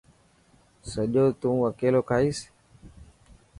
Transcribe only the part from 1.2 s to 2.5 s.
تون اڪيلو کائيس.